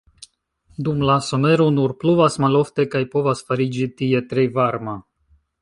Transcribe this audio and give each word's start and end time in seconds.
Dum 0.87 1.03
la 1.09 1.17
somero 1.25 1.67
nur 1.75 1.93
pluvas 2.05 2.39
malofte 2.45 2.89
kaj 2.97 3.05
povas 3.15 3.47
fariĝi 3.51 3.89
tie 4.01 4.27
tre 4.33 4.51
varma. 4.61 5.01